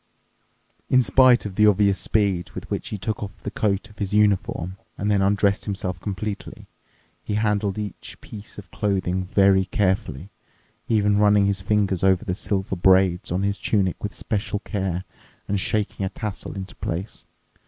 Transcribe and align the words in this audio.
In 0.89 1.03
spite 1.03 1.45
of 1.45 1.53
the 1.53 1.67
obvious 1.67 1.99
speed 1.99 2.49
with 2.55 2.71
which 2.71 2.87
he 2.87 2.97
took 2.97 3.21
off 3.21 3.41
the 3.43 3.51
coat 3.51 3.87
of 3.87 3.99
his 3.99 4.15
uniform 4.15 4.77
and 4.97 5.11
then 5.11 5.21
undressed 5.21 5.65
himself 5.65 5.99
completely, 5.99 6.65
he 7.23 7.35
handled 7.35 7.77
each 7.77 8.17
piece 8.19 8.57
of 8.57 8.71
clothing 8.71 9.25
very 9.25 9.65
carefully, 9.65 10.31
even 10.87 11.19
running 11.19 11.45
his 11.45 11.61
fingers 11.61 12.03
over 12.03 12.25
the 12.25 12.33
silver 12.33 12.75
braids 12.75 13.31
on 13.31 13.43
his 13.43 13.59
tunic 13.59 14.01
with 14.01 14.15
special 14.15 14.57
care 14.61 15.03
and 15.47 15.59
shaking 15.59 16.03
a 16.03 16.09
tassel 16.09 16.53
into 16.55 16.73
place. 16.77 17.25